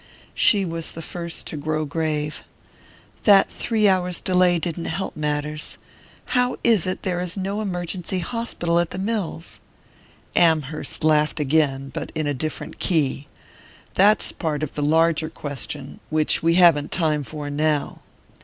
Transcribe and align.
She 0.33 0.65
was 0.65 0.93
the 0.93 1.01
first 1.03 1.45
to 1.45 1.57
grow 1.57 1.85
grave. 1.85 2.43
"That 3.25 3.51
three 3.51 3.87
hours' 3.87 4.19
delay 4.19 4.57
didn't 4.57 4.85
help 4.85 5.15
matters 5.15 5.77
how 6.33 6.57
is 6.63 6.87
it 6.87 7.03
there 7.03 7.21
is 7.21 7.37
no 7.37 7.61
emergency 7.61 8.17
hospital 8.17 8.79
at 8.79 8.89
the 8.89 8.97
mills?" 8.97 9.61
Amherst 10.35 11.03
laughed 11.03 11.39
again, 11.39 11.91
but 11.93 12.11
in 12.15 12.25
a 12.25 12.33
different 12.33 12.79
key. 12.79 13.27
"That's 13.93 14.31
part 14.31 14.63
of 14.63 14.73
the 14.73 14.81
larger 14.81 15.29
question, 15.29 15.99
which 16.09 16.41
we 16.41 16.55
haven't 16.55 16.91
time 16.91 17.21
for 17.23 17.51
now." 17.51 17.99